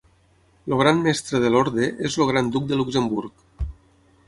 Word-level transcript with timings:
El 0.69 0.73
Gran 0.79 1.01
Mestre 1.07 1.41
de 1.43 1.51
l'Orde 1.57 1.91
és 2.09 2.17
el 2.23 2.31
Gran 2.33 2.51
Duc 2.57 2.67
de 2.73 2.79
Luxemburg. 2.83 3.49